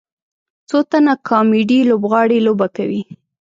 څو 0.69 0.77
تنه 0.89 1.13
کامیډي 1.29 1.79
لوبغاړي 1.89 2.37
لوبه 2.47 2.67
کوي. 2.75 3.01